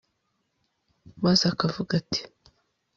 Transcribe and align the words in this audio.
maze 1.23 1.43
akavuga 1.51 1.91
ati 2.01 2.21